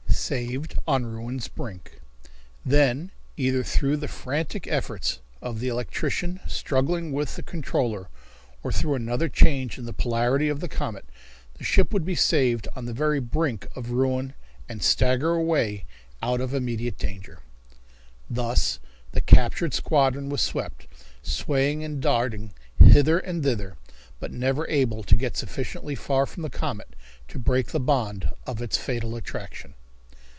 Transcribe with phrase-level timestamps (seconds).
[0.31, 1.99] Saved on Ruin's Brink.
[2.63, 8.07] Then, either through the frantic efforts of the electrician struggling with the controller
[8.63, 11.03] or through another change in the polarity of the comet,
[11.55, 14.33] the ship would be saved on the very brink of ruin
[14.69, 15.83] and stagger away
[16.21, 17.39] out of immediate danger.
[18.29, 18.79] Thus
[19.13, 20.87] the captured squadron was swept,
[21.23, 23.75] swaying and darting hither and thither,
[24.19, 26.95] but never able to get sufficiently far from the comet
[27.29, 29.73] to break the bond of its fatal attraction.